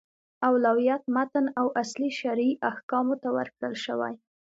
اولویت 0.49 1.03
متن 1.15 1.45
او 1.59 1.67
اصلي 1.81 2.09
شرعي 2.19 2.51
احکامو 2.71 3.15
ته 3.21 3.29
ورکړل 3.37 3.73
شوی. 3.85 4.13